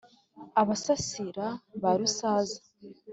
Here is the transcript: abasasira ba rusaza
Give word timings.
abasasira 0.61 1.47
ba 1.81 1.91
rusaza 1.99 2.59